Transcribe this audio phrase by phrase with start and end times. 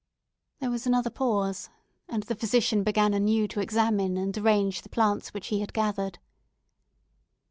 [0.61, 1.69] There was another pause,
[2.09, 6.17] and the physician began anew to examine and arrange the plants which he had gathered.